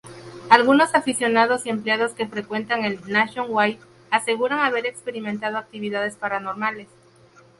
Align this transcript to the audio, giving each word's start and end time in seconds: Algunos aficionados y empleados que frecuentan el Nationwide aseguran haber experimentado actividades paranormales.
Algunos 0.49 0.95
aficionados 0.95 1.63
y 1.63 1.69
empleados 1.69 2.13
que 2.13 2.25
frecuentan 2.27 2.83
el 2.85 2.99
Nationwide 3.07 3.77
aseguran 4.09 4.61
haber 4.61 4.87
experimentado 4.87 5.59
actividades 5.59 6.15
paranormales. 6.15 6.87